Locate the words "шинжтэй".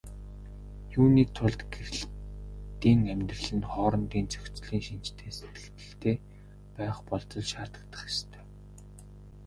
4.85-5.31